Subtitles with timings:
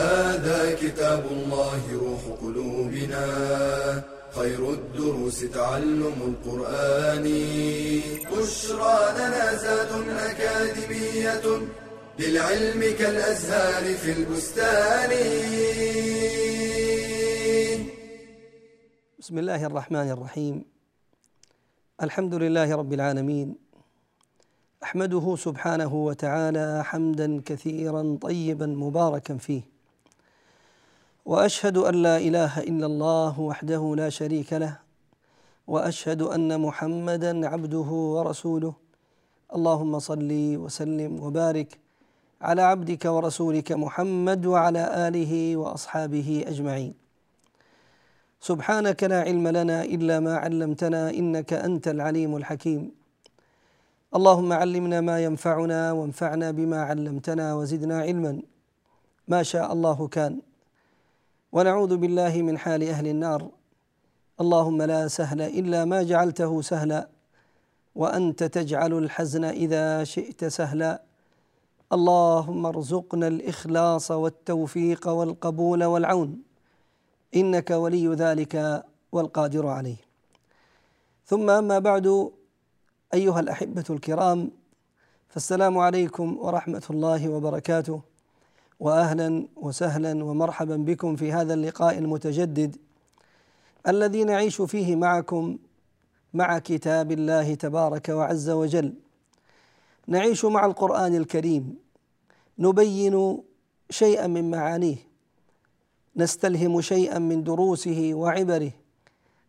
[0.00, 3.24] هذا كتاب الله روح قلوبنا.
[4.30, 7.26] خير الدروس تعلم القرآن.
[8.32, 11.46] بشرى لنا زاد أكاديمية
[12.18, 15.10] للعلم كالأزهار في البستان.
[19.18, 20.64] بسم الله الرحمن الرحيم.
[22.02, 23.48] الحمد لله رب العالمين.
[24.82, 29.69] أحمده سبحانه وتعالى حمدا كثيرا طيبا مباركا فيه.
[31.30, 34.82] وأشهد أن لا إله إلا الله وحده لا شريك له
[35.66, 38.74] وأشهد أن محمدا عبده ورسوله.
[39.54, 40.30] اللهم صل
[40.62, 41.78] وسلم وبارك
[42.42, 46.94] على عبدك ورسولك محمد وعلى آله وأصحابه أجمعين.
[48.40, 52.90] سبحانك لا علم لنا إلا ما علمتنا إنك أنت العليم الحكيم.
[54.18, 58.42] اللهم علمنا ما ينفعنا وانفعنا بما علمتنا وزدنا علما.
[59.28, 60.49] ما شاء الله كان.
[61.52, 63.50] ونعوذ بالله من حال أهل النار.
[64.40, 67.08] اللهم لا سهل إلا ما جعلته سهلا
[67.94, 71.02] وأنت تجعل الحزن إذا شئت سهلا.
[71.92, 76.42] اللهم ارزقنا الإخلاص والتوفيق والقبول والعون
[77.36, 79.96] إنك ولي ذلك والقادر عليه.
[81.26, 82.30] ثم أما بعد
[83.14, 84.50] أيها الأحبة الكرام
[85.28, 88.09] فالسلام عليكم ورحمة الله وبركاته.
[88.80, 92.76] واهلا وسهلا ومرحبا بكم في هذا اللقاء المتجدد
[93.88, 95.58] الذي نعيش فيه معكم
[96.34, 98.94] مع كتاب الله تبارك وعز وجل.
[100.06, 101.76] نعيش مع القرآن الكريم.
[102.58, 103.42] نبين
[103.90, 104.96] شيئا من معانيه.
[106.16, 108.70] نستلهم شيئا من دروسه وعبره.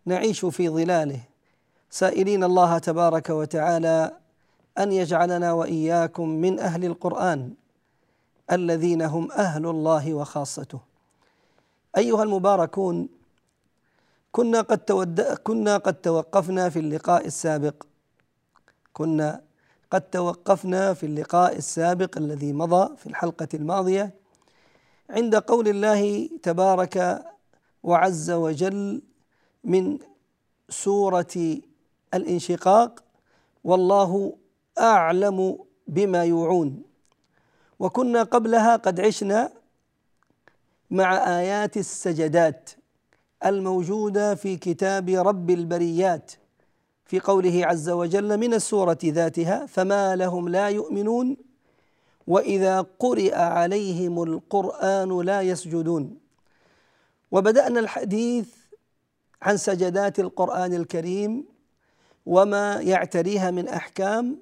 [0.06, 1.20] نعيش في ظلاله.
[1.90, 4.18] سائلين الله تبارك وتعالى
[4.78, 7.54] أن يجعلنا وإياكم من أهل القرآن.
[8.52, 10.80] الذين هم أهل الله وخاصته.
[11.98, 13.10] أيها المباركون
[14.32, 15.22] كنا قد تود...
[15.22, 17.84] كنا قد توقفنا في اللقاء السابق.
[18.94, 19.42] كنا
[19.92, 24.14] قد توقفنا في اللقاء السابق الذي مضى في الحلقة الماضية
[25.10, 27.26] عند قول الله تبارك
[27.84, 29.02] وعز وجل
[29.64, 30.00] من
[30.70, 31.60] سورة
[32.14, 33.04] الانشقاق
[33.64, 34.36] والله
[34.80, 36.91] أعلم بما يوعون.
[37.82, 39.52] وكنا قبلها قد عشنا
[40.92, 42.70] مع آيات السجدات
[43.46, 46.32] الموجودة في كتاب رب البريات
[47.06, 51.38] في قوله عز وجل من السورة ذاتها فما لهم لا يؤمنون
[52.28, 56.18] وإذا قرئ عليهم القرآن لا يسجدون.
[57.32, 58.48] وبدأنا الحديث
[59.42, 61.46] عن سجدات القرآن الكريم
[62.26, 64.38] وما يعتريها من أحكام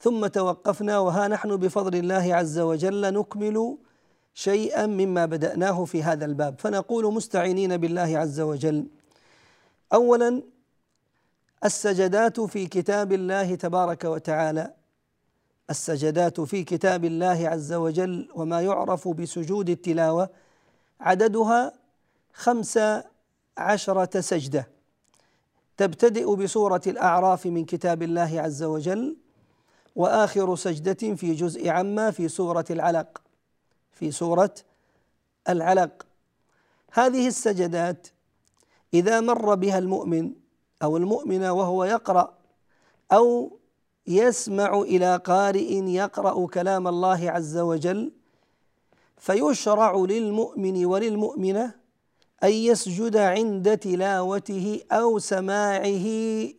[0.00, 3.78] ثم توقفنا وها نحن بفضل الله عز وجل نكمل
[4.34, 6.54] شيئا مما بدأناه في هذا الباب.
[6.58, 8.86] فنقول مستعينين بالله عز وجل.
[9.92, 10.42] اولا
[11.64, 14.74] السجدات في كتاب الله تبارك وتعالى.
[15.70, 20.28] السجدات في كتاب الله عز وجل وما يعرف بسجود التلاوة
[21.00, 21.72] عددها
[22.32, 22.78] خمس
[23.58, 24.68] عشرة سجدة.
[25.76, 29.16] تبتدئ بسورة الأعراف من كتاب الله عز وجل
[29.96, 33.22] وآخر سجدة في جزء عما في سورة العلق
[33.92, 34.54] في سورة
[35.48, 36.06] العلق.
[36.92, 38.08] هذه السجدات
[38.94, 40.32] إذا مر بها المؤمن
[40.82, 42.34] أو المؤمنة وهو يقرأ
[43.12, 43.58] أو
[44.06, 48.12] يسمع إلى قارئ يقرأ كلام الله عز وجل
[49.16, 51.74] فيشرع للمؤمن وللمؤمنة
[52.44, 56.06] أن يسجد عند تلاوته أو سماعه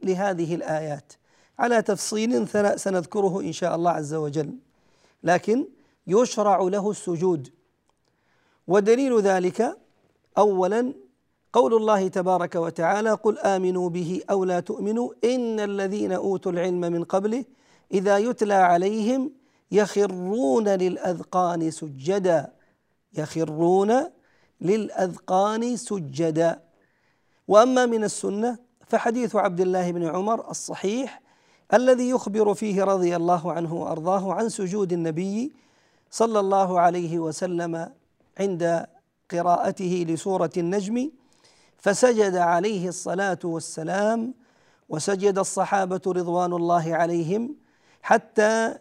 [0.03, 1.13] لهذه الآيات.
[1.59, 2.48] على تفصيل
[2.80, 4.54] سنذكره إن شاء الله عز وجل.
[5.24, 5.68] لكن
[6.07, 7.50] يشرع له السجود.
[8.68, 9.77] ودليل ذلك
[10.38, 10.94] اولا
[11.54, 17.04] قول الله تبارك وتعالى قل آمنوا به أو لا تؤمنوا إن الذين أوتوا العلم من
[17.04, 17.45] قبله
[17.92, 19.31] إذا يتلى عليهم
[19.71, 22.53] يخرون للأذقان سجدا.
[23.13, 23.94] يخرون
[24.62, 26.62] للأذقان سجدا.
[27.48, 28.57] وأما من السنة
[28.88, 31.21] فحديث عبد الله بن عمر الصحيح
[31.73, 35.51] الذي يخبر فيه رضي الله عنه وأرضاه عن سجود النبي
[36.11, 37.91] صلى الله عليه وسلم
[38.39, 38.85] عند
[39.31, 41.11] قراءته لسورة النجم
[41.77, 44.33] فسجد عليه الصلاة والسلام
[44.89, 47.55] وسجد الصحابة رضوان الله عليهم
[48.01, 48.75] حتى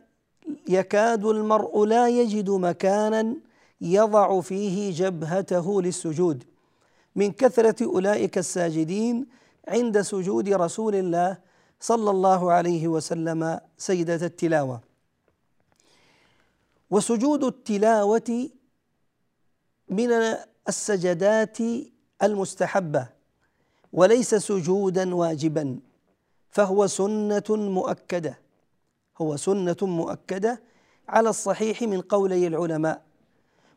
[0.69, 3.37] يكاد المرء لا يجد مكانا
[3.81, 6.45] يضع فيه جبهته للسجود.
[7.17, 9.27] من كثرة أولئك الساجدين
[9.69, 11.39] عند سجود رسول الله
[11.81, 14.81] صلى الله عليه وسلم سيدة التلاوة.
[16.91, 18.51] وسجود التلاوة
[19.89, 20.11] من
[20.69, 21.59] السجدات
[22.23, 23.09] المستحبة
[23.93, 25.81] وليس سجودا واجبا
[26.51, 28.39] فهو سنة مؤكدة.
[29.19, 30.63] هو سنة مؤكدة
[31.09, 33.03] على الصحيح من قولي العلماء.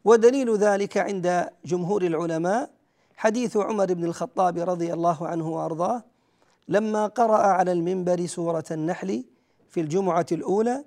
[0.06, 2.69] ودليل ذلك عند جمهور العلماء
[3.18, 6.04] حديث عمر بن الخطاب رضي الله عنه وأرضاه
[6.69, 9.24] لما قرأ على المنبر سورة النحل
[9.69, 10.86] في الجمعة الأولى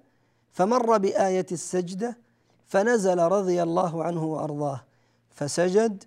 [0.52, 2.19] فمر بآية السجدة
[2.67, 4.84] فنزل رضي الله عنه وأرضاه.
[5.31, 6.05] فسجد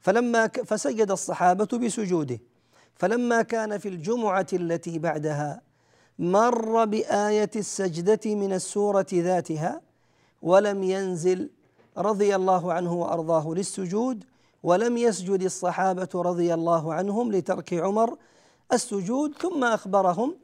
[0.00, 2.40] فلما فسجد الصحابة بسجوده.
[2.94, 5.62] فلما كان في الجمعة التي بعدها
[6.18, 9.80] مر بآية السجدة من السورة ذاتها
[10.42, 11.50] ولم ينزل
[11.98, 14.24] رضي الله عنه وأرضاه للسجود
[14.62, 18.16] ولم يسجد الصحابة رضي الله عنهم لترك عمر
[18.72, 20.36] السجود ثم أخبرهم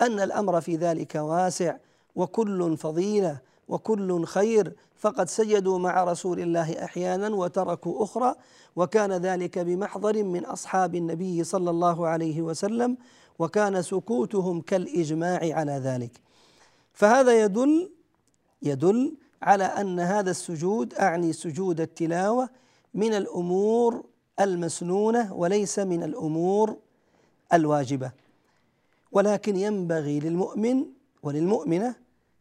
[0.00, 1.76] أن الأمر في ذلك واسع
[2.16, 4.72] وكل فضيلة وكل خير.
[4.98, 8.34] فقد سجدوا مع رسول الله أحيانا وتركوا أخرى
[8.76, 12.96] وكان ذلك بمحضر من أصحاب النبي صلى الله عليه وسلم
[13.38, 16.20] وكان سكوتهم كالإجماع على ذلك.
[16.92, 17.90] فهذا يدل
[18.62, 22.48] يدل على أن هذا السجود أعني سجود التلاوة
[22.94, 24.04] من الأمور
[24.40, 26.76] المسنونة وليس من الأمور
[27.52, 28.12] الواجبة.
[29.12, 30.84] ولكن ينبغي للمؤمن
[31.22, 31.94] وللمؤمنة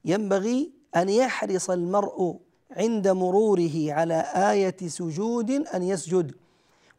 [0.06, 2.40] ينبغي أن يحرص المرء
[2.72, 6.36] عند مروره على آية سجود أن يسجد.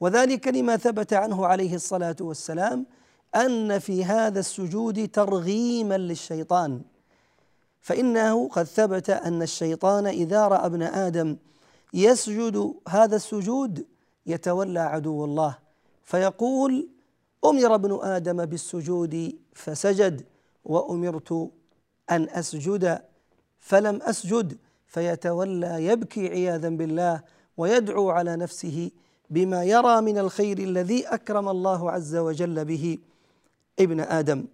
[0.01, 2.87] وذلك لما ثبت عنه عليه الصلاة والسلام
[3.35, 6.83] أن في هذا السجود ترغيما للشيطان.
[7.81, 11.37] فإنه قد ثبت أن الشيطان إذا رأى ابن آدم
[11.95, 13.87] يسجد هذا السجود
[14.27, 15.59] يتولى عدو الله.
[16.05, 16.89] فيقول
[17.45, 20.27] أمر ابن آدم بالسجود فسجد
[20.65, 21.51] وأمرت
[22.11, 23.03] أن أسجد
[23.61, 27.23] فلم أسجد فيتولى يبكي عياذا بالله
[27.57, 28.91] ويدعو على نفسه
[29.31, 32.99] بما يرى من الخير الذي أكرم الله عز وجل به
[33.79, 34.47] ابن آدم.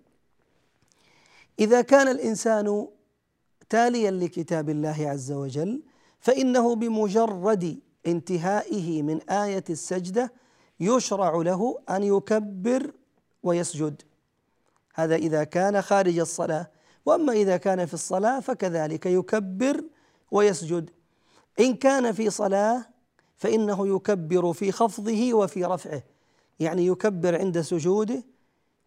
[1.61, 2.89] إذا كان الإنسان
[3.71, 5.83] تاليا لكتاب الله عز وجل
[6.21, 10.33] فإنه بمجرد انتهائه من آية السجدة
[10.81, 12.93] يشرع له أن يكبر
[13.43, 14.03] ويسجد.
[14.95, 16.71] هذا إذا كان خارج الصلاة.
[17.07, 19.85] وأما إذا كان في الصلاة فكذلك يكبر
[20.31, 20.91] ويسجد.
[21.61, 22.87] إن كان في صلاة
[23.37, 26.03] فإنه يكبر في خفضه وفي رفعه.
[26.61, 28.25] يعني يكبر عند سجوده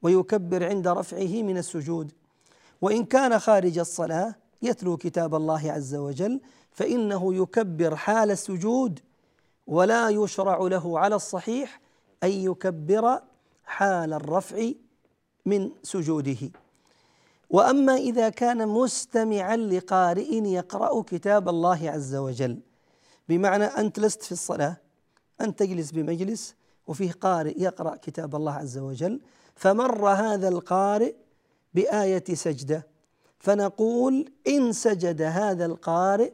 [0.02, 2.12] ويكبر عند رفعه من السجود.
[2.82, 6.42] وإن كان خارج الصلاة يتلو كتاب الله عز وجل
[6.72, 9.00] فإنه يكبر حال السجود
[9.68, 11.82] ولا يشرع له على الصحيح
[12.24, 13.22] أن يكبر
[13.66, 14.72] حال الرفع
[15.46, 16.52] من سجوده.
[17.50, 22.60] وأما إذا كان مستمعا لقارئ يقرأ كتاب الله عز وجل
[23.30, 24.78] بمعنى أنت لست في الصلاة
[25.42, 26.56] أنت تجلس بمجلس
[26.88, 29.22] وفيه قارئ يقرأ كتاب الله عز وجل
[29.56, 31.16] فمر هذا القارئ
[31.74, 32.88] بآية سجدة
[33.40, 36.32] فنقول إن سجد هذا القارئ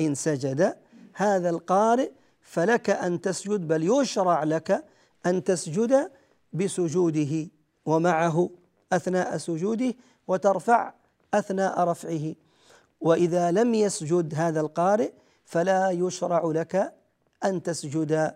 [0.00, 0.76] إن سجد
[1.14, 2.10] هذا القارئ
[2.42, 4.84] فلك أن تسجد بل يشرع لك
[5.26, 6.10] أن تسجد
[6.52, 7.48] بسجوده
[7.86, 8.50] ومعه
[8.92, 9.94] أثناء سجوده
[10.28, 10.92] وترفع
[11.34, 12.34] أثناء رفعه.
[13.00, 15.12] وإذا لم يسجد هذا القارئ
[15.44, 16.94] فلا يشرع لك
[17.44, 18.34] أن تسجد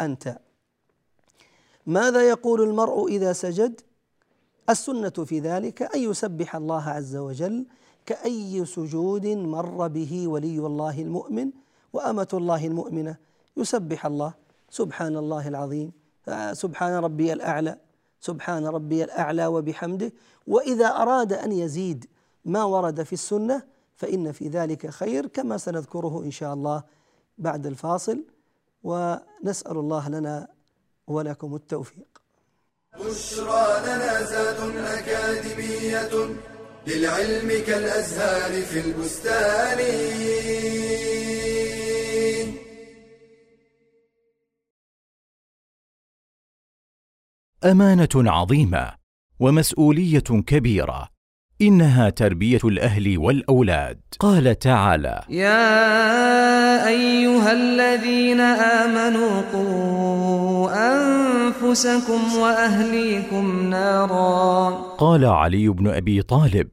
[0.00, 0.38] أنت.
[1.86, 3.80] ماذا يقول المرء إذا سجد؟
[4.70, 7.66] السنة في ذلك أن يسبح الله عز وجل
[8.06, 11.50] كأي سجود مر به ولي الله المؤمن
[11.92, 13.16] وأمة الله المؤمنة.
[13.56, 14.34] يسبح الله.
[14.70, 15.92] سبحان الله العظيم.
[16.52, 17.78] سبحان ربي الأعلى.
[18.20, 20.12] سبحان ربي الأعلى وبحمده.
[20.46, 22.06] وإذا أراد أن يزيد
[22.44, 23.62] ما ورد في السنة
[23.96, 26.82] فإن في ذلك خير كما سنذكره إن شاء الله
[27.38, 28.24] بعد الفاصل.
[28.82, 30.48] ونسأل الله لنا
[31.06, 32.20] ولكم التوفيق.
[33.00, 36.34] بشرى لنا زاد أكاديمية
[36.86, 39.78] للعلم كالأزهار في البستان.
[47.64, 48.92] أمانة عظيمة
[49.40, 51.08] ومسؤولية كبيرة
[51.60, 54.00] إنها تربية الأهل والأولاد.
[54.20, 64.70] قال تعالى يا أيها الذين آمنوا قوا أنفسكم وأهليكم نارا.
[64.98, 66.68] قال علي بن أبي طالب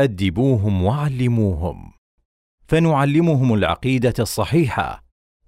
[0.00, 1.92] أدبوهم وعلموهم
[2.68, 5.09] فنعلمهم العقيدة الصحيحة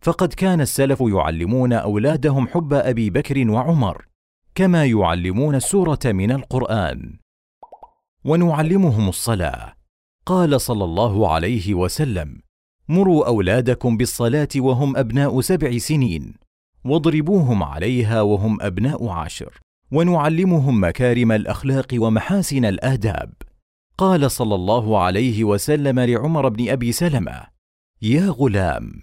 [0.00, 4.06] فقد كان السلف يعلمون أولادهم حب أبي بكر وعمر
[4.54, 7.18] كما يعلمون السوره من القرآن.
[8.24, 9.72] ونعلمهم الصلاة.
[10.26, 12.40] قال صلى الله عليه وسلم
[12.88, 16.34] مروا أولادكم بالصلاة وهم أبناء سبع سنين.
[16.84, 19.60] واضربوهم عليها وهم أبناء عشر.
[19.92, 23.32] ونعلمهم مكارم الأخلاق ومحاسن الآداب.
[23.98, 27.42] قال صلى الله عليه وسلم لعمر بن أبي سلمة
[28.02, 29.02] يا غلام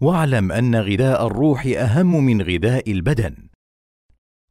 [0.00, 3.48] واعلم أن غذاء الروح أهم من غذاء البدن.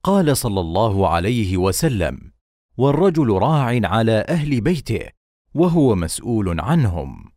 [0.03, 2.31] قال صلى الله عليه وسلم
[2.77, 5.09] والرجل راع على أهل بيته
[5.53, 7.31] وهو مسؤول عنهم.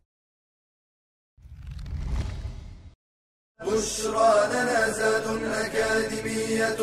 [3.61, 6.81] بشرى لنا زاد أكاديمية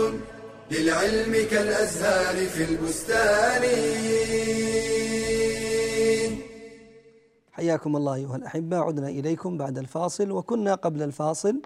[0.70, 3.64] للعلم كالأزهار في البستان.
[7.60, 8.78] حياكم الله أيها الأحبة.
[8.78, 11.62] عدنا إليكم بعد الفاصل وكنا قبل الفاصل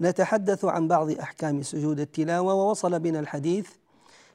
[0.00, 3.68] نتحدث عن بعض أحكام سجود التلاوة ووصل بنا الحديث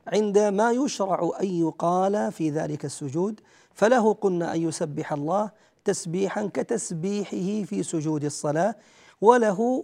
[0.08, 3.39] عند ما يشرع أن يقال في ذلك السجود
[3.74, 5.51] فله قلنا أن يسبح الله
[5.86, 8.75] تسبيحا كتسبيحه في سجود الصلاة
[9.22, 9.84] وله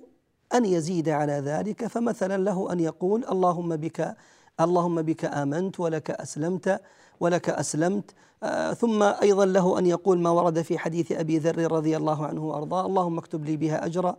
[0.54, 4.16] أن يزيد على ذلك فمثلا له أن يقول اللهم بك
[4.60, 6.82] اللهم بك آمنت ولك أسلمت
[7.20, 8.12] ولك أسلمت
[8.78, 12.86] ثم أيضا له أن يقول ما ورد في حديث أبي ذر رضي الله عنه وأرضاه
[12.86, 14.16] اللهم اكتب لي بها أجرا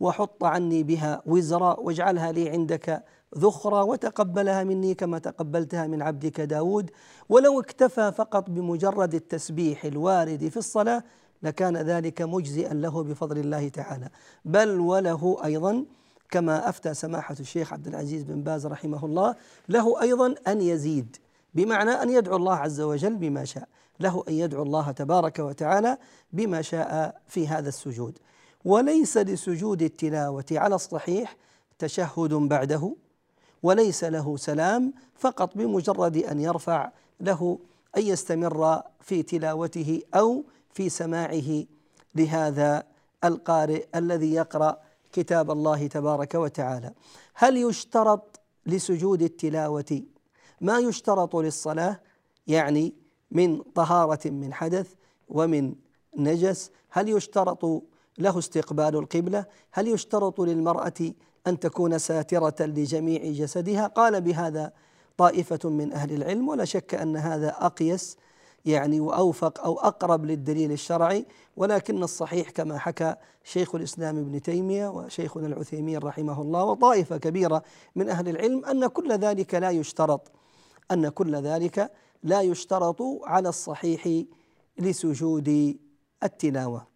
[0.00, 3.04] وحط عني بها وزرا واجعلها لي عندك
[3.38, 6.90] ذخرا وتقبلها مني كما تقبلتها من عبدك داود.
[7.28, 11.02] ولو اكتفى فقط بمجرد التسبيح الوارد في الصلاة
[11.42, 14.08] لكان ذلك مجزئا له بفضل الله تعالى.
[14.44, 15.84] بل وله أيضا
[16.30, 19.34] كما أفتى سماحة الشيخ عبد العزيز بن باز رحمه الله
[19.68, 21.16] له أيضا أن يزيد
[21.54, 23.68] بمعنى أن يدعو الله عز وجل بما شاء
[24.00, 25.98] له أن يدعو الله تبارك وتعالى
[26.32, 28.18] بما شاء في هذا السجود.
[28.64, 31.36] وليس لسجود التلاوة على الصحيح
[31.78, 32.94] تشهد بعده
[33.62, 36.90] وليس له سلام فقط بمجرد أن يرفع
[37.20, 37.58] له
[37.96, 41.64] أن يستمر في تلاوته أو في سماعه.
[42.14, 42.84] لهذا
[43.24, 44.78] القارئ الذي يقرأ
[45.12, 46.92] كتاب الله تبارك وتعالى
[47.34, 50.02] هل يشترط لسجود التلاوة
[50.60, 52.00] ما يشترط للصلاة
[52.46, 52.94] يعني
[53.30, 54.92] من طهارة من حدث
[55.28, 55.74] ومن
[56.16, 57.82] نجس هل يشترط
[58.18, 61.12] له استقبال القبلة؟ هل يشترط للمرأة
[61.46, 64.72] أن تكون ساترة لجميع جسدها؟ قال بهذا
[65.16, 68.16] طائفة من أهل العلم ولا شك أن هذا أقيس
[68.64, 75.46] يعني وأوفق أو أقرب للدليل الشرعي ولكن الصحيح كما حكى شيخ الإسلام ابن تيمية وشيخنا
[75.46, 77.62] العثيمين رحمه الله وطائفة كبيرة
[77.96, 80.30] من أهل العلم أن كل ذلك لا يشترط.
[80.90, 81.92] أن كل ذلك
[82.22, 84.24] لا يشترط على الصحيح
[84.78, 85.78] لسجود
[86.22, 86.86] التلاوة.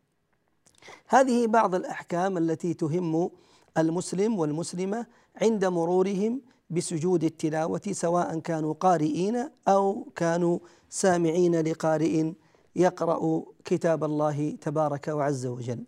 [1.07, 3.31] هذه بعض الأحكام التي تهم
[3.79, 5.07] المسلم والمسلمة
[5.43, 10.59] عند مرورهم بسجود التلاوة سواء كانوا قارئين أو كانوا
[10.91, 12.33] سامعين لقارئ
[12.77, 15.85] يقرأ كتاب الله تبارك وعز وجل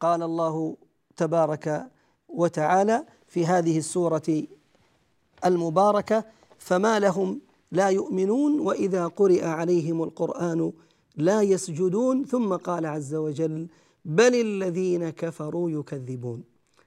[0.00, 0.76] قال الله
[1.16, 1.90] تبارك
[2.28, 4.42] وتعالى في هذه السورة
[5.44, 6.24] المباركة
[6.60, 7.40] فما لهم
[7.72, 10.72] لا يؤمنون وإذا قرئ عليهم القرآن
[11.16, 12.24] لا يسجدون.
[12.24, 13.66] ثم قال عز وجل
[14.04, 16.42] بل الذين كفروا يكذبون.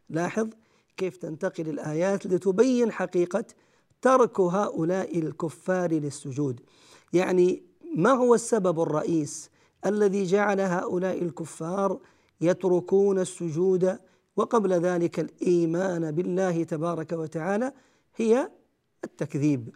[0.09, 0.49] لاحظ
[0.97, 3.45] كيف تنتقل الآيات لتبين حقيقة
[4.01, 6.59] ترك هؤلاء الكفار للسجود.
[7.13, 7.63] يعني
[7.95, 9.49] ما هو السبب الرئيس
[9.85, 11.99] الذي جعل هؤلاء الكفار
[12.41, 13.97] يتركون السجود
[14.37, 17.73] وقبل ذلك الإيمان بالله تبارك وتعالى؟
[18.15, 18.49] هي
[19.03, 19.75] التكذيب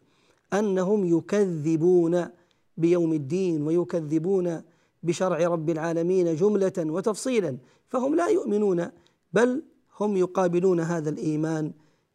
[0.53, 2.25] أنهم يكذبون
[2.77, 4.61] بيوم الدين ويكذبون
[5.03, 7.57] بشرع رب العالمين جملة وتفصيلا
[7.89, 8.87] فهم لا يؤمنون
[9.33, 9.63] بل
[9.99, 11.71] هم يقابلون هذا الإيمان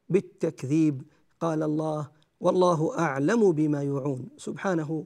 [0.09, 1.02] بالتكذيب.
[1.40, 2.09] قال الله
[2.40, 5.04] والله أعلم بما يوعون سبحانه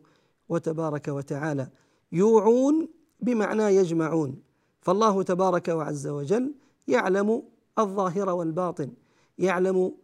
[0.49, 1.69] وتبارك وتعالى.
[2.13, 2.89] يوعون
[3.21, 4.37] بمعنى يجمعون.
[4.81, 6.55] فالله تبارك وعز وجل
[6.89, 7.43] يعلم
[7.79, 8.91] الظاهر والباطن
[9.39, 9.95] يعلم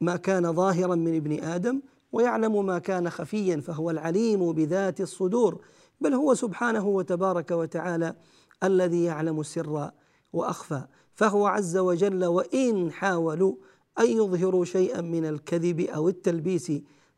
[0.00, 1.80] ما كان ظاهرا من ابن آدم
[2.12, 5.60] ويعلم ما كان خفيا فهو العليم بذات الصدور
[6.00, 8.16] بل هو سبحانه وتبارك وتعالى
[8.62, 9.90] الذي يعلم السر
[10.32, 10.82] وأخفى.
[11.14, 13.54] فهو عز وجل وإن حاولوا
[13.98, 16.72] أن يظهروا شيئا من الكذب أو التلبيس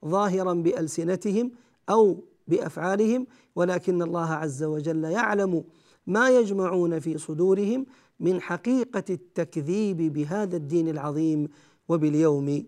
[0.04, 1.50] ظاهرا بألسنتهم
[1.90, 5.64] أو بأفعالهم ولكن الله عز وجل يعلم
[6.06, 7.86] ما يجمعون في صدورهم
[8.20, 11.48] من حقيقة التكذيب بهذا الدين العظيم
[11.88, 12.66] وباليوم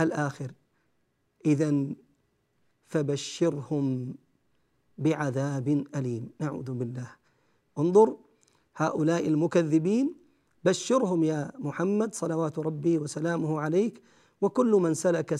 [0.00, 0.52] الآخر.
[1.46, 1.86] اذا
[2.86, 4.14] فبشرهم
[4.98, 6.30] بعذاب أليم.
[6.40, 7.10] نعوذ بالله.
[7.78, 8.16] انظر
[8.76, 10.14] هؤلاء المكذبين
[10.64, 14.02] بشرهم يا محمد صلوات ربي وسلامه عليك
[14.40, 15.34] وكل من سلك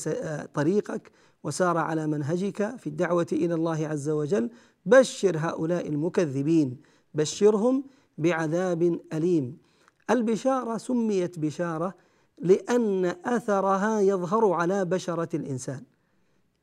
[0.55, 1.13] طريقك
[1.45, 4.51] وسار على منهجك في الدعوة إلى الله عز وجل
[4.87, 6.77] بشر هؤلاء المكذبين.
[7.15, 7.85] بشرهم
[8.19, 9.59] بعذاب أليم.
[10.11, 11.95] البشارة سميت بشارة
[12.41, 15.83] لأن أثرها يظهر على بشرة الإنسان.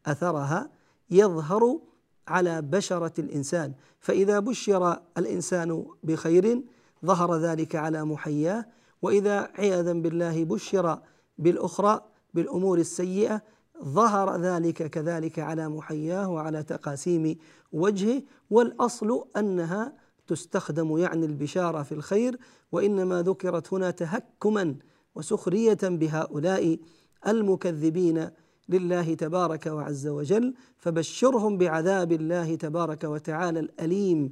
[0.05, 0.69] أثرها
[1.09, 1.79] يظهر
[2.27, 3.73] على بشرة الإنسان.
[3.99, 6.61] فإذا بشر الإنسان بخير
[7.05, 8.65] ظهر ذلك على محياه.
[9.01, 10.99] وإذا عياذا بالله بشر
[11.37, 12.01] بالأخرى
[12.33, 13.41] بالأمور السيئة
[13.83, 17.37] ظهر ذلك كذلك على محياه وعلى تقاسيم
[17.71, 18.21] وجهه.
[18.49, 19.93] والأصل أنها
[20.27, 22.37] تستخدم يعني البشارة في الخير.
[22.71, 24.75] وإنما ذكرت هنا تهكما
[25.17, 26.79] وسخرية بهؤلاء
[27.27, 28.29] المكذبين
[28.69, 34.31] لله تبارك وعز وجل فبشرهم بعذاب الله تبارك وتعالى الأليم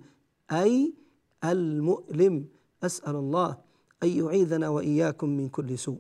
[0.52, 0.94] أي
[1.44, 2.46] المؤلم.
[2.84, 3.58] أسأل الله
[4.04, 6.00] أن يعيذنا وإياكم من كل سوء.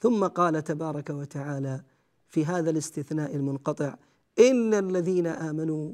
[0.00, 1.84] ثم قال تبارك وتعالى
[2.28, 3.96] في هذا الاستثناء المنقطع
[4.38, 5.92] الا الذين آمنوا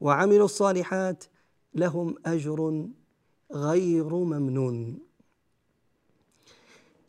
[0.00, 1.24] وعملوا الصالحات
[1.74, 2.88] لهم أجر
[3.52, 4.98] غير ممنون.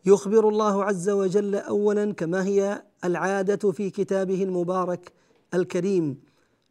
[0.06, 5.12] يخبر الله عز وجل اولا كما هي العادة في كتابه المبارك
[5.54, 6.20] الكريم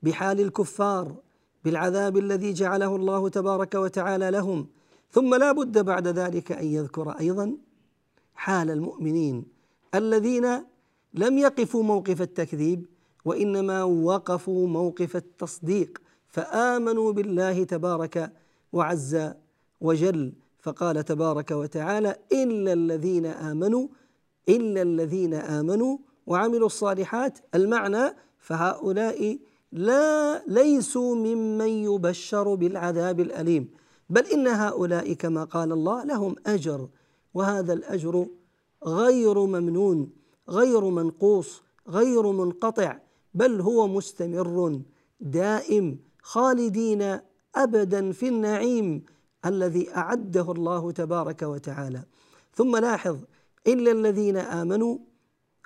[0.02, 1.14] بحال الكفار
[1.64, 4.66] بالعذاب الذي جعله الله تبارك وتعالى لهم.
[5.10, 7.56] ثم لا بد بعد ذلك أن يذكر أيضا
[8.34, 9.44] حال المؤمنين
[9.94, 10.64] الذين
[11.14, 12.86] لم يقفوا موقف التكذيب
[13.24, 18.32] وإنما وقفوا موقف التصديق فآمنوا بالله تبارك
[18.72, 19.30] وعز
[19.80, 20.32] وجل.
[20.64, 23.88] فقال تبارك وتعالى الا الذين امنوا
[24.48, 29.38] الا الذين امنوا وعملوا الصالحات المعنى فهؤلاء
[29.72, 33.68] لا ليسوا ممن يبشر بالعذاب الأليم.
[34.10, 36.88] بل إن هؤلاء كما قال الله لهم أجر
[37.34, 38.26] وهذا الأجر
[38.86, 40.10] غير ممنون
[40.48, 42.98] غير منقوص غير منقطع
[43.34, 44.80] بل هو مستمر
[45.20, 47.18] دائم خالدين
[47.54, 49.04] ابدا في النعيم.
[49.46, 52.02] الذي أعده الله تبارك وتعالى.
[52.54, 53.18] ثم لاحظ
[53.66, 54.98] إلا الذين آمنوا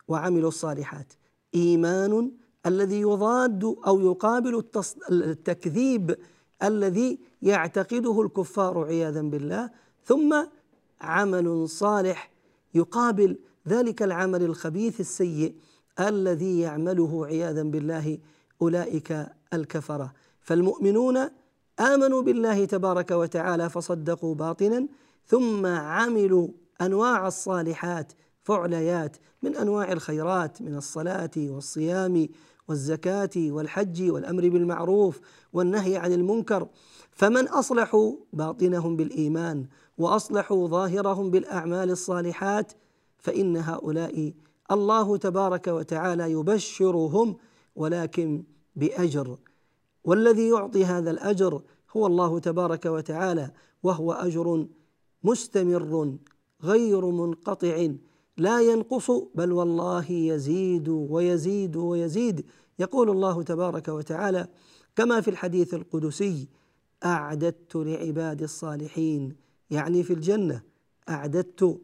[0.08, 1.12] وعملوا الصالحات
[1.54, 2.32] إيمان
[2.66, 4.64] الذي يضاد أو يقابل
[5.10, 6.16] التكذيب
[6.62, 9.70] الذي يعتقده الكفار عياذا بالله.
[10.04, 10.44] ثم
[11.00, 12.30] عمل صالح
[12.74, 13.38] يقابل
[13.68, 15.54] ذلك العمل الخبيث السيء
[16.00, 18.18] الذي يعمله عياذا بالله
[18.62, 20.12] أولئك الكفرة.
[20.40, 21.18] فالمؤمنون
[21.80, 24.86] آمنوا بالله تبارك وتعالى فصدقوا باطنا
[25.26, 26.48] ثم عملوا
[26.80, 28.12] أنواع الصالحات
[28.42, 32.28] فعليات من أنواع الخيرات من الصلاة والصيام
[32.68, 35.20] والزكاة والحج والأمر بالمعروف
[35.52, 36.68] والنهي عن المنكر.
[37.10, 39.66] فمن اصلحوا باطنهم بالإيمان
[39.98, 42.72] وأصلحوا ظاهرهم بالأعمال الصالحات
[43.18, 44.32] فإن هؤلاء
[44.70, 47.36] الله تبارك وتعالى يبشرهم
[47.76, 48.44] ولكن
[48.76, 49.38] بأجر.
[50.08, 51.62] والذي يعطي هذا الأجر
[51.96, 53.50] هو الله تبارك وتعالى
[53.82, 54.66] وهو أجر
[55.24, 56.16] مستمر
[56.62, 57.88] غير منقطع
[58.36, 62.46] لا ينقص بل والله يزيد ويزيد ويزيد.
[62.78, 64.48] يقول الله تبارك وتعالى
[64.96, 66.48] كما في الحديث القدسي
[67.04, 69.36] أعددت لعبادي الصالحين.
[69.70, 70.62] يعني في الجنة
[71.08, 71.80] أعددت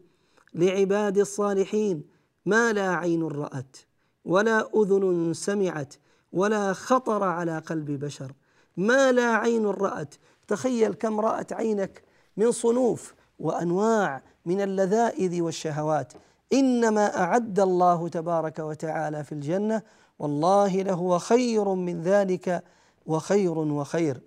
[0.55, 2.03] لعبادي الصالحين.
[2.47, 3.77] ما لا عين رأت
[4.25, 5.95] ولا أذن سمعت
[6.35, 8.33] ولا خطر على قلب بشر.
[8.77, 10.15] ما لا عين رأت.
[10.49, 12.03] تخيل كم رأت عينك
[12.37, 16.13] من صنوف وأنواع من اللذائذ والشهوات.
[16.53, 19.83] إنما أعد الله تبارك وتعالى في الجنة.
[20.19, 22.63] والله لهو خير من ذلك
[23.07, 24.21] وخير وخير.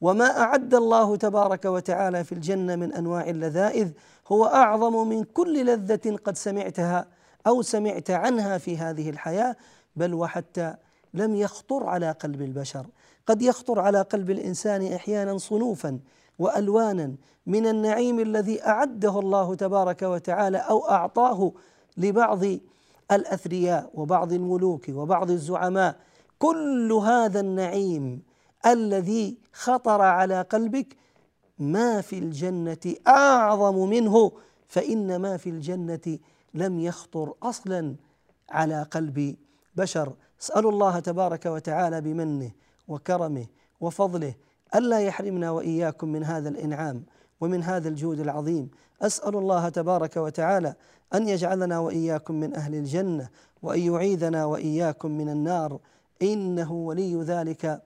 [0.00, 3.90] وما أعد الله تبارك وتعالى في الجنة من أنواع اللذائذ.
[4.28, 7.06] هو أعظم من كل لذة قد سمعتها
[7.46, 9.56] أو سمعت عنها في هذه الحياة.
[9.96, 10.74] بل وحتى
[11.18, 12.86] لم يخطر على قلب البشر.
[13.26, 15.98] قد يخطر على قلب الإنسان إحيانا صنوفا
[16.38, 17.14] وألوانا
[17.46, 21.52] من النعيم الذي أعده الله تبارك وتعالى أو أعطاه
[21.96, 22.44] لبعض
[23.12, 25.96] الأثرياء وبعض الملوك وبعض الزعماء.
[26.38, 28.22] كل هذا النعيم
[28.66, 30.96] الذي خطر على قلبك
[31.58, 34.32] ما في الجنة أعظم منه
[34.68, 36.18] فإن ما في الجنة
[36.54, 37.94] لم يخطر أصلا
[38.50, 39.36] على قلب
[39.78, 42.50] بشر اسال الله تبارك وتعالى بمنه
[42.88, 43.46] وكرمه
[43.80, 44.34] وفضله
[44.74, 47.02] ألا يحرمنا وإياكم من هذا الإنعام
[47.40, 48.70] ومن هذا الجود العظيم.
[49.02, 50.74] اسال الله تبارك وتعالى
[51.14, 53.28] أن يجعلنا وإياكم من أهل الجنة
[53.62, 55.78] وأن يعيذنا وإياكم من النار.
[56.22, 57.82] إنه ولي ذلك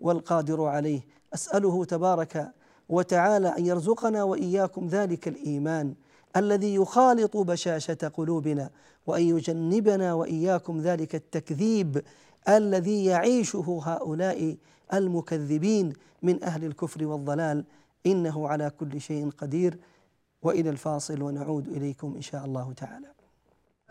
[0.00, 1.00] والقادر عليه.
[1.34, 2.52] أسأله تبارك
[2.88, 5.94] وتعالى أن يرزقنا وإياكم ذلك الإيمان.
[6.36, 8.70] الذي يخالط بشاشة قلوبنا
[9.06, 12.02] وأن يجنبنا وإياكم ذلك التكذيب
[12.48, 14.56] الذي يعيشه هؤلاء
[14.94, 17.64] المكذبين من أهل الكفر والضلال.
[18.06, 19.78] إنه على كل شيء قدير.
[20.42, 23.06] وإلى الفاصل ونعود إليكم إن شاء الله تعالى.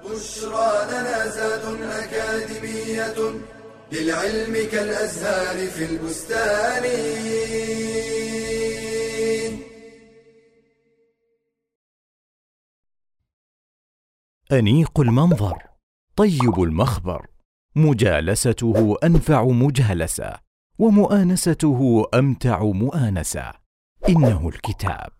[0.03, 3.39] بشرى لنا زاد أكاديمية
[3.91, 6.83] للعلم كالأزهار في البستان.
[14.51, 15.57] أنيق المنظر
[16.15, 17.27] طيب المخبر
[17.75, 20.33] مجالسته أنفع مجالسه
[20.79, 23.51] ومؤانسته أمتع مؤانسه
[24.09, 25.11] إنه الكتاب.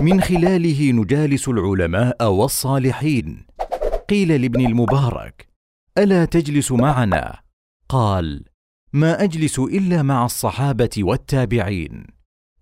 [0.00, 3.46] من خلاله نجالس العلماء والصالحين.
[4.08, 5.48] قيل لابن المبارك
[5.98, 7.40] ألا تجلس معنا؟
[7.88, 8.44] قال
[8.92, 12.06] ما أجلس إلا مع الصحابة والتابعين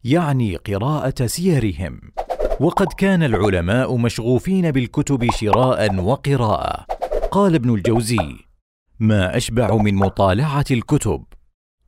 [0.04, 2.00] يعني قراءة سيرهم.
[2.60, 6.86] وقد كان العلماء مشغوفين بالكتب شراء وقراءه
[7.30, 8.36] قال ابن الجوزي
[9.00, 11.24] ما أشبع من مطالعة الكتب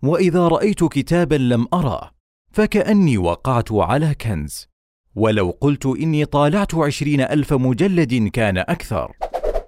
[0.02, 2.10] وإذا رأيت كتابا لم أرى
[2.52, 4.68] فكأني وقعت على كنز
[5.14, 9.12] ولو قلت إني طالعت عشرين ألف مجلد كان أكثر.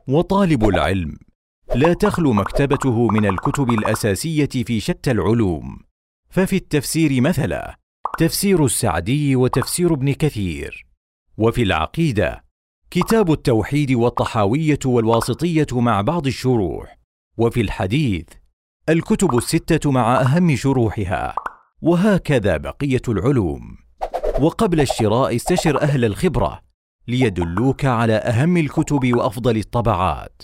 [0.09, 1.19] وطالب العلم
[1.75, 5.79] لا تخلو مكتبته من الكتب الأساسية في شتى العلوم.
[6.31, 7.79] ففي التفسير مثلا
[8.19, 10.88] تفسير السعدي وتفسير ابن كثير.
[11.39, 12.45] وفي العقيدة
[12.91, 16.99] كتاب التوحيد والطحاوية والواسطية مع بعض الشروح
[17.37, 18.27] وفي الحديث
[18.89, 21.35] الكتب الستة مع أهم شروحها
[21.83, 23.77] وهكذا بقية العلوم.
[24.41, 26.61] وقبل الشراء استشر أهل الخبرة
[27.09, 30.43] ليدلوك على أهم الكتب وأفضل الطبعات.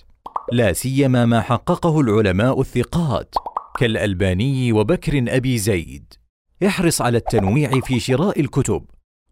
[0.52, 3.34] لا سيما ما حققه العلماء الثقات
[3.78, 6.14] كالألباني وبكر أبي زيد.
[6.66, 8.84] احرص على التنويع في شراء الكتب.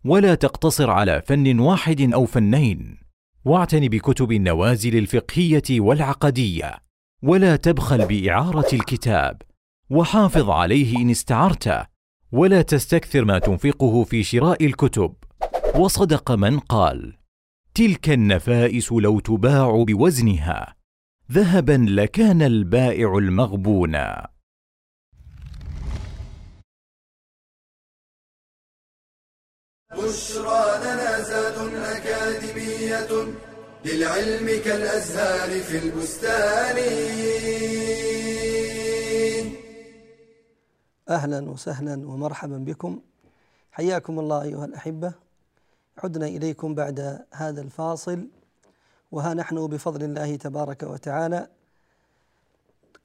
[0.05, 2.99] ولا تقتصر على فن واحد أو فنين.
[3.45, 6.79] واعتن بكتب النوازل الفقهية والعقدية
[7.23, 9.43] ولا تبخل بإعارة الكتاب
[9.91, 11.87] وحافظ عليه إن استعرته
[12.33, 15.15] ولا تستكثر ما تنفقه في شراء الكتب.
[15.77, 17.17] وصدق من قال
[17.75, 20.75] تلك النفائس لو تباع بوزنها
[21.33, 24.32] ذهبا لكان البائع المغبونا
[29.97, 33.33] بشرى لنا زاد أكاديمية
[33.85, 36.79] للعلم كالأزهار في البستان.
[41.09, 43.01] أهلا وسهلا ومرحبا بكم.
[43.73, 45.13] حياكم الله أيها الأحبة.
[45.99, 48.29] عدنا إليكم بعد هذا الفاصل
[49.13, 51.49] وها نحن بفضل الله تبارك وتعالى.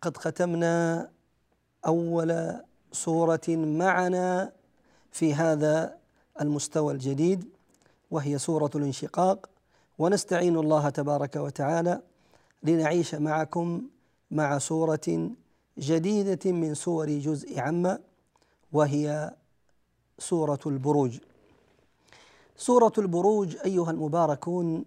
[0.01, 1.09] قد ختمنا
[1.85, 4.51] أول سورة معنا
[5.11, 5.97] في هذا
[6.41, 7.45] المستوى الجديد
[8.11, 9.49] وهي سورة الانشقاق
[9.99, 12.01] ونستعين الله تبارك وتعالى
[12.63, 13.81] لنعيش معكم
[14.31, 15.31] مع سورة
[15.77, 17.99] جديدة من سور جزء عما
[18.71, 19.33] وهي
[20.19, 21.19] سورة البروج.
[22.57, 24.85] سورة البروج أيها المباركون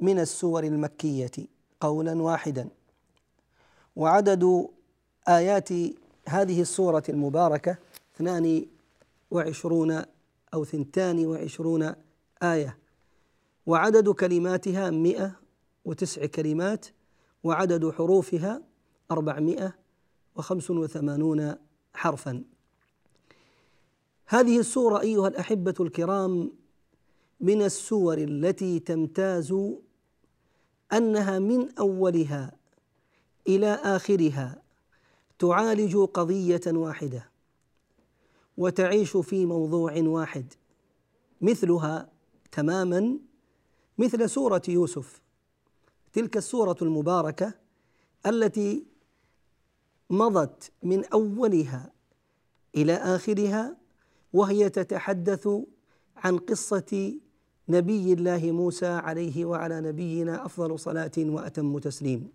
[0.00, 1.30] من السور المكية
[1.80, 2.68] قولا واحدا
[3.96, 4.68] وعدد
[5.28, 5.68] آيات
[6.28, 7.76] هذه السورة المباركة
[8.16, 10.02] 22
[10.54, 11.94] أو ثنتان وعشرون
[12.42, 12.78] آية.
[13.66, 15.32] وعدد كلماتها مئة
[15.84, 16.86] وتسع كلمات
[17.44, 18.62] وعدد حروفها
[19.10, 19.74] أربعمائة
[20.36, 21.54] وخمس وثمانون
[21.94, 22.44] حرفا.
[24.26, 26.52] هذه السورة أيها الأحبة الكرام
[27.40, 29.54] من السور التي تمتاز
[30.92, 32.52] أنها من أولها
[33.48, 34.62] إلى آخرها
[35.38, 37.30] تعالج قضية واحدة.
[38.58, 40.54] وتعيش في موضوع واحد
[41.40, 42.08] مثلها
[42.52, 43.18] تماما
[43.98, 45.22] مثل سورة يوسف.
[46.12, 47.54] تلك السورة المباركة
[48.26, 48.84] التي
[50.10, 51.92] مضت من أولها
[52.76, 53.76] إلى آخرها
[54.32, 55.48] وهي تتحدث
[56.16, 57.14] عن قصة
[57.68, 62.32] نبي الله موسى عليه وعلى نبينا أفضل صلاة وأتم تسليم.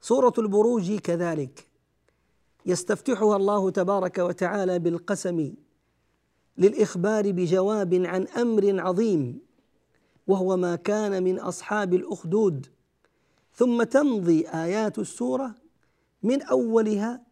[0.00, 1.71] سورة البروج كذلك.
[2.66, 5.54] يستفتحها الله تبارك وتعالى بالقسم
[6.58, 9.40] للإخبار بجواب عن أمر عظيم
[10.26, 12.66] وهو ما كان من أصحاب الأخدود.
[13.54, 15.54] ثم تمضي آيات السورة
[16.22, 17.22] من أولها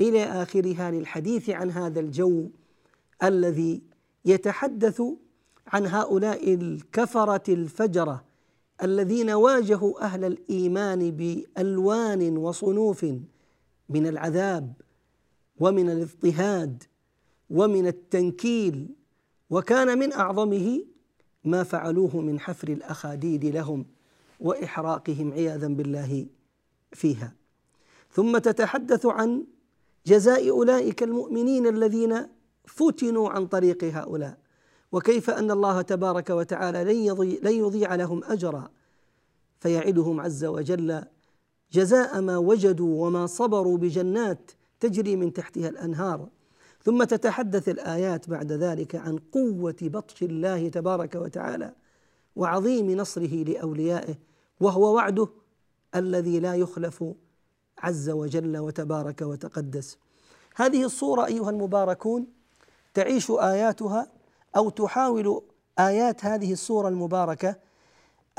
[0.00, 2.48] إلى آخرها للحديث عن هذا الجو
[3.22, 3.82] الذي
[4.24, 5.02] يتحدث
[5.66, 8.24] عن هؤلاء الكفرة الفجرة
[8.82, 13.06] الذين واجهوا أهل الإيمان بألوان وصنوف.
[13.88, 14.72] من العذاب
[15.60, 16.82] ومن الاضطهاد
[17.50, 18.94] ومن التنكيل
[19.50, 20.84] وكان من أعظمه
[21.44, 23.86] ما فعلوه من حفر الأخاديد لهم
[24.40, 26.26] وإحراقهم عياذا بالله
[26.92, 27.34] فيها.
[28.10, 29.44] ثم تتحدث عن
[30.06, 32.26] جزاء أولئك المؤمنين الذين
[32.64, 34.38] فتنوا عن طريق هؤلاء
[34.92, 36.84] وكيف أن الله تبارك وتعالى
[37.42, 38.70] لن يضيع, لهم أجرا
[39.60, 41.04] فيعدهم عز وجل
[41.74, 46.28] جزاء ما وجدوا وما صبروا بجنات تجري من تحتها الأنهار.
[46.84, 51.72] ثم تتحدث الآيات بعد ذلك عن قوة بطش الله تبارك وتعالى
[52.36, 54.14] وعظيم نصره لأوليائه
[54.60, 55.28] وهو وعده
[55.94, 57.04] الذي لا يخلف
[57.78, 59.98] عز وجل وتبارك وتقدس.
[60.56, 62.26] هذه الصورة أيها المباركون
[62.94, 64.06] تعيش آياتها
[64.56, 65.42] أو تحاول
[65.78, 67.56] آيات هذه الصورة المباركة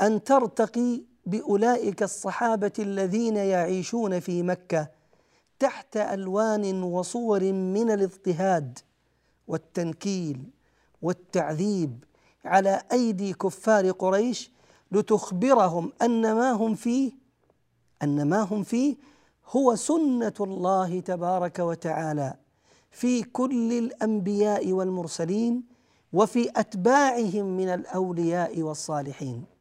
[0.00, 4.88] أن ترتقي بأولئك الصحابة الذين يعيشون في مكة
[5.58, 8.78] تحت ألوان وصور من الاضطهاد
[9.48, 10.50] والتنكيل
[11.02, 12.04] والتعذيب
[12.44, 14.50] على أيدي كفار قريش
[14.92, 17.12] لتخبرهم أن ما هم فيه
[18.02, 18.96] أن ما هم فيه
[19.48, 22.34] هو سنة الله تبارك وتعالى
[22.90, 25.62] في كل الأنبياء والمرسلين
[26.12, 29.55] وفي أتباعهم من الأولياء والصالحين.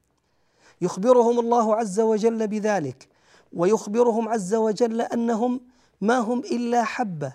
[0.81, 3.07] يخبرهم الله عز وجل بذلك
[3.53, 5.61] ويخبرهم عز وجل أنهم
[6.01, 7.33] ما هم إلا حبة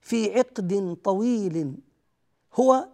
[0.00, 1.74] في عقد طويل.
[2.54, 2.88] هو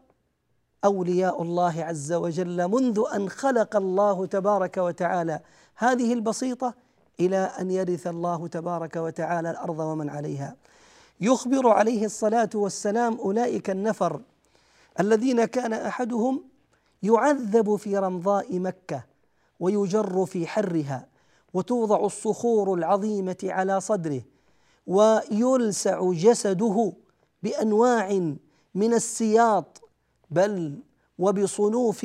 [0.84, 5.40] أولياء الله عز وجل منذ أن خلق الله تبارك وتعالى.
[5.74, 6.74] هذه البسيطة
[7.20, 10.56] إلى أن يرث الله تبارك وتعالى الأرض ومن عليها.
[11.20, 14.20] يخبر عليه الصلاة والسلام أولئك النفر
[15.00, 16.44] الذين كان أحدهم
[17.02, 19.11] يعذب في رمضاء مكة.
[19.62, 21.06] ويجر في حرها
[21.54, 24.22] وتوضع الصخور العظيمة على صدره
[24.86, 26.92] ويلسع جسده
[27.42, 28.34] بأنواع
[28.74, 29.80] من السياط
[30.30, 30.78] بل
[31.18, 32.04] وبصنوف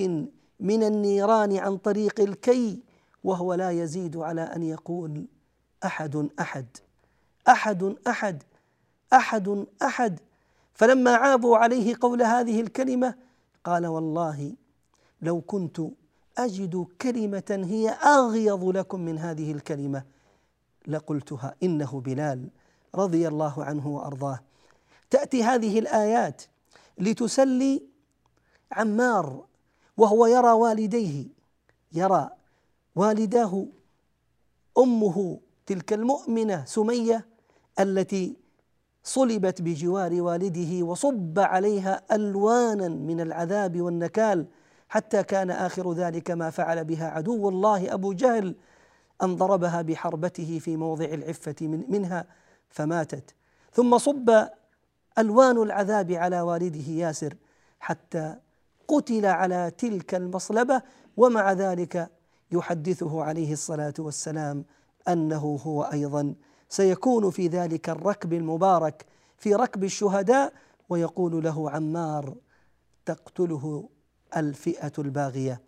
[0.59, 2.83] من النيران عن طريق الكي
[3.23, 5.25] وهو لا يزيد على أن يقول
[5.85, 6.67] أحد أحد
[7.49, 8.43] أحد أحد
[9.13, 10.19] أحد أحد.
[10.73, 13.15] فلما عابوا عليه قول هذه الكلمة
[13.63, 14.53] قال والله
[15.21, 15.81] لو كنت
[16.38, 20.04] أجد كلمة هي اغيض لكم من هذه الكلمة.
[20.88, 22.50] لقلتها إنه بلال
[22.95, 24.39] رضي الله عنه وأرضاه.
[25.10, 26.41] تأتي هذه الآيات
[26.97, 27.84] لتسلي
[28.71, 29.45] عمار
[29.97, 31.26] وهو يرى والديه.
[31.93, 32.30] يرى
[32.95, 33.65] والداه
[34.78, 37.26] أمه تلك المؤمنة سمية
[37.80, 38.36] التي
[39.04, 44.45] صلبت بجوار والده وصب عليها ألوانا من العذاب والنكال.
[44.89, 48.56] حتى كان آخر ذلك ما فعل بها عدو الله أبو جهل
[49.23, 52.26] أن ضربها بحربته في موضع العفة من منها
[52.69, 53.36] فماتت.
[53.73, 54.47] ثم صب
[55.17, 57.34] ألوان العذاب على والده ياسر
[57.80, 58.36] حتى
[58.88, 60.82] قتل على تلك المصلبة.
[61.17, 62.10] ومع ذلك
[62.52, 64.65] يحدثه عليه الصلاة والسلام
[65.08, 66.36] أنه هو أيضا
[66.69, 69.06] سيكون في ذلك الركب المبارك
[69.38, 70.54] في ركب الشهداء
[70.89, 72.36] ويقول له عمار
[73.06, 73.89] تقتله
[74.37, 75.61] الفئة الباغية.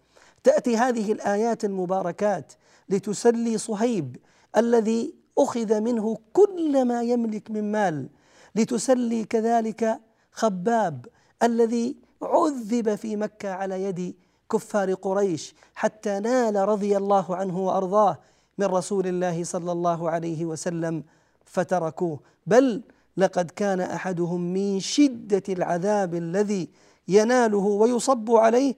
[0.44, 2.54] تأتي هذه الآيات المباركات
[2.90, 4.18] لتسلي صهيب
[4.58, 8.10] الذي أخذ منه كل ما يملك من مال
[8.56, 10.00] لتسلي كذلك
[10.32, 11.06] خباب
[11.44, 14.16] الذي عذب في مكة على يد
[14.52, 18.20] كفار قريش حتى نال رضي الله عنه وأرضاه
[18.58, 21.04] من رسول الله صلى الله عليه وسلم
[21.46, 22.20] فتركوه.
[22.48, 22.82] بل
[23.18, 26.70] لقد كان أحدهم من شدة العذاب الذي
[27.10, 28.76] يناله ويصب عليه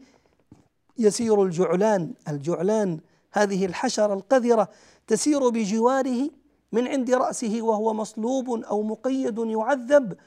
[0.98, 2.13] يسير الجعلان.
[2.28, 3.00] الجعلان
[3.32, 4.70] هذه الحشرة القذرة
[5.08, 6.30] تسير بجواره
[6.72, 10.17] من عند رأسه وهو مصلوب أو مقيد يعذب.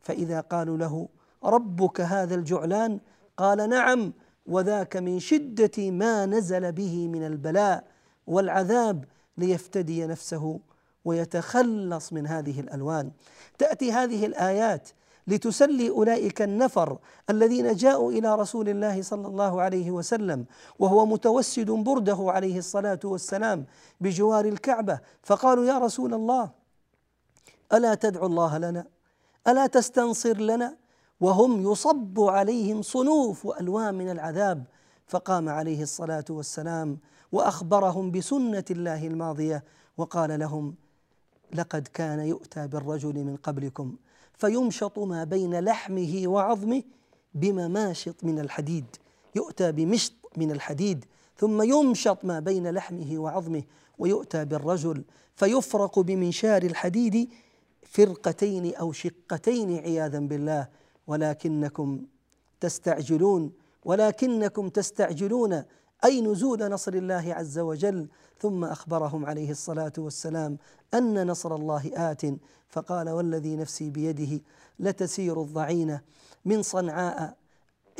[0.00, 1.08] فإذا قالوا له
[1.44, 3.00] ربك هذا الجعلان؟
[3.36, 4.12] قال نعم
[4.46, 7.84] وذاك من شدة ما نزل به من البلاء
[8.26, 9.04] والعذاب
[9.38, 10.60] ليفتدي نفسه
[11.04, 13.10] ويتخلص من هذه الألوان.
[13.58, 14.88] تأتي هذه الآيات
[15.26, 16.98] لتسلي أولئك النفر
[17.30, 20.44] الذين جاءوا إلى رسول الله صلى الله عليه وسلم
[20.78, 23.66] وهو متوسد برده عليه الصلاة والسلام
[24.00, 25.00] بجوار الكعبة.
[25.22, 26.50] فقالوا يا رسول الله
[27.72, 28.86] ألا تدعو الله لنا؟
[29.48, 30.76] ألا تستنصر لنا؟
[31.20, 34.64] وهم يصب عليهم صنوف وألوان من العذاب.
[35.06, 36.98] فقام عليه الصلاة والسلام
[37.32, 39.64] وأخبرهم بسنة الله الماضية
[39.96, 40.74] وقال لهم
[41.54, 43.96] لقد كان يؤتى بالرجل من قبلكم.
[44.34, 46.82] فيمشط ما بين لحمه وعظمه
[47.34, 48.84] بمماشط من الحديد.
[49.34, 51.04] يؤتى بمشط من الحديد
[51.36, 53.62] ثم يمشط ما بين لحمه وعظمه
[53.98, 55.04] ويؤتى بالرجل.
[55.34, 57.28] فيفرق بمنشار الحديد
[57.82, 60.68] فرقتين أو شقتين عياذا بالله.
[61.06, 62.02] ولكنكم
[62.60, 63.52] تستعجلون
[63.84, 65.62] ولكنكم تستعجلون.
[66.04, 68.08] أي نزول نصر الله عز وجل
[68.40, 70.58] ثم أخبرهم عليه الصلاة والسلام
[70.94, 72.22] أن نصر الله آت.
[72.68, 74.40] فقال والذي نفسي بيده
[74.78, 76.00] لتسير الضعينة
[76.44, 77.36] من صنعاء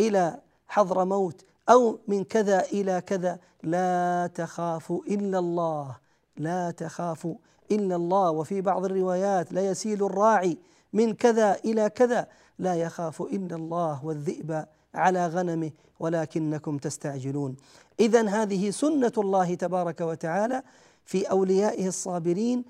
[0.00, 3.38] إلى حضرموت أو من كذا إلى كذا.
[3.62, 5.96] لا تخاف إلا الله
[6.36, 7.28] لا تخاف
[7.70, 8.30] إلا الله.
[8.30, 10.58] وفي بعض الروايات لا يسيل الراعي
[10.92, 12.26] من كذا إلى كذا.
[12.58, 17.56] لا يخاف إلا الله والذئب على غنمه ولكنكم تستعجلون.
[18.00, 20.62] اذا هذه سنة الله تبارك وتعالى
[21.04, 22.64] في أوليائه الصابرين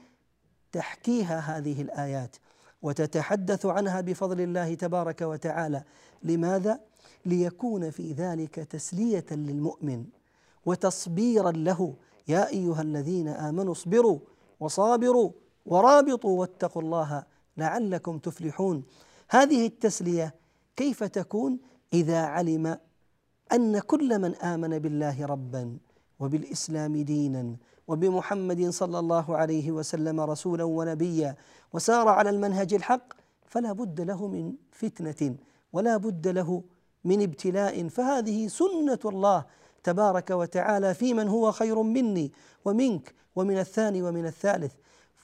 [0.72, 2.36] تحكيها هذه الآيات
[2.82, 5.84] وتتحدث عنها بفضل الله تبارك وتعالى.
[6.22, 6.80] لماذا؟
[7.26, 10.04] ليكون في ذلك تسلية للمؤمن
[10.66, 11.94] وتصبيرا له.
[12.28, 14.18] يا أيها الذين آمنوا اصبروا
[14.60, 15.30] وصابروا
[15.66, 17.24] ورابطوا واتقوا الله
[17.56, 18.84] لعلكم تفلحون.
[19.28, 20.34] هذه التسلية
[20.76, 21.58] كيف تكون؟
[21.92, 22.78] إذا علم
[23.52, 25.76] أن كل من آمن بالله ربا
[26.20, 27.56] وبالإسلام دينا
[27.88, 31.36] وبمحمد صلى الله عليه وسلم رسولا ونبيا
[31.72, 33.12] وسار على المنهج الحق
[33.46, 35.36] فلا بد له من فتنة
[35.72, 36.62] ولا بد له
[37.04, 37.88] من ابتلاء.
[37.88, 39.44] فهذه سنة الله
[39.84, 42.32] تبارك وتعالى في من هو خير مني
[42.64, 44.72] ومنك ومن الثاني ومن الثالث.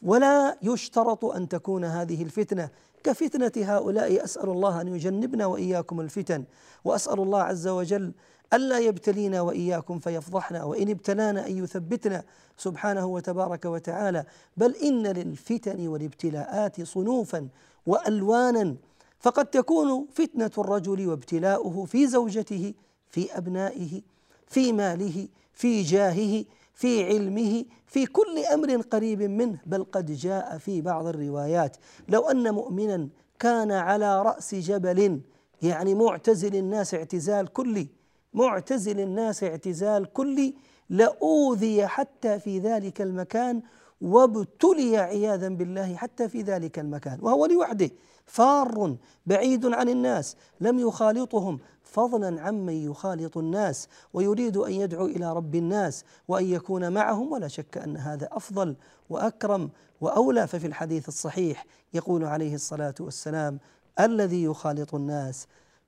[0.03, 2.71] ولا يشترط أن تكون هذه الفتنة
[3.05, 6.45] كفتنة هؤلاء أسأل الله أن يجنبنا وإياكم الفتن
[6.85, 8.13] وأسأل الله عز وجل
[8.53, 12.25] ألا يبتلينا وإياكم فيفضحنا وإن ابتلانا أن يثبتنا
[12.57, 14.25] سبحانه وتبارك وتعالى
[14.57, 17.49] بل إن للفتن والابتلاءات صنوفا
[17.87, 18.77] وألوانا
[19.21, 22.75] فقد تكون فتنة الرجل وابتلاؤه في زوجته
[23.11, 24.03] في أبنائه
[24.47, 26.45] في ماله في جاهه
[26.79, 31.77] في علمه في كل أمر قريب منه بل قد جاء في بعض الروايات.
[32.09, 35.21] لو أن مؤمنا كان على رأس جبل
[35.63, 37.89] يعني معتزل الناس اعتزال كلي
[38.35, 40.55] معتزل الناس اعتزال كلي
[40.91, 43.63] لأوذي حتى في ذلك المكان
[44.01, 47.91] وابتلي عياذا بالله حتى في ذلك المكان وهو لوحده.
[48.29, 51.59] فار بعيد عن الناس لم يخالطهم.
[51.83, 57.33] فضلا عمن يخالط الناس ويريد أن يدعو إلى رب الناس وأن يكون معهم.
[57.33, 58.77] ولا شك أن هذا أفضل
[59.11, 60.47] وأكرم وأولى.
[60.47, 63.59] ففي الحديث الصحيح يقول عليه الصلاة والسلام
[64.01, 65.47] الذي يخالط الناس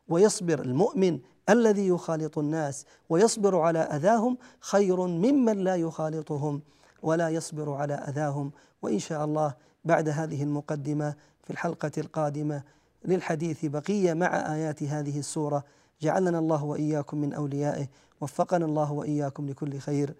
[0.09, 6.63] ويصبر المؤمن الذي يخالط الناس ويصبر على أذاهم خير ممن لا يخالطهم
[7.03, 8.53] ولا يصبر على أذاهم.
[8.83, 11.15] وإن شاء الله بعد هذه المقدمة
[11.45, 12.63] في الحلقة القادمة
[13.05, 15.65] للحديث بقية مع آيات هذه السورة.
[16.03, 17.87] جعلنا الله وإياكم من أوليائه
[18.21, 20.15] وفقنا الله وإياكم لكل خير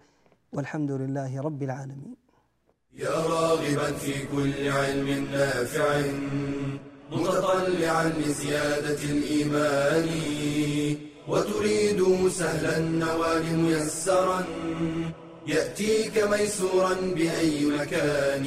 [0.53, 2.15] والحمد لله رب العالمين.
[2.93, 6.01] يا راغبا في كل علم نافع
[7.11, 10.07] متطلعا لزيادة الإيمان
[11.27, 14.43] وتريد سهلا النوال ميسرا
[15.47, 18.45] يأتيك ميسورا بأي مكان.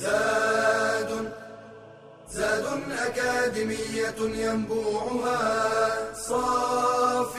[0.00, 1.32] زاد
[2.30, 2.64] زاد
[3.06, 6.14] أكاديمية ينبوعها.
[6.28, 7.34] صاف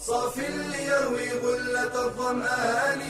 [0.00, 3.02] صاف ليروي غلة الظمآن.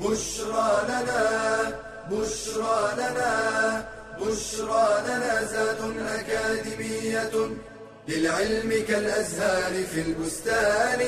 [0.00, 1.80] بشرى لنا
[2.10, 3.88] بشرى لنا
[4.20, 5.80] بشرى لنا زاد
[6.18, 7.56] أكاديمية
[8.08, 11.00] للعلم كالأزهار في البستان.